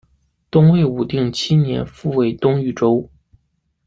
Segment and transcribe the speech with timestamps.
[0.49, 3.07] 东魏武定七年复为东豫州。